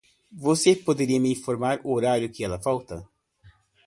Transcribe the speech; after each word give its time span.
Você 0.33 0.75
poderia 0.75 1.19
me 1.19 1.31
informar 1.31 1.79
o 1.83 1.93
horário 1.93 2.27
que 2.31 2.43
ela 2.43 2.57
volta? 2.57 3.07